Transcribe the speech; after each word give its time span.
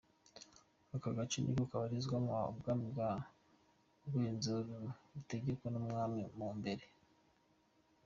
Aka 0.95 1.09
gace 1.17 1.37
niko 1.41 1.63
kabarizwamo 1.71 2.33
ubwami 2.51 2.83
bwa 2.91 3.09
Rwenzururu 4.07 4.87
butegekwa 5.13 5.67
n’ 5.71 5.75
Umwami 5.81 6.21
Mumbere. 6.37 6.83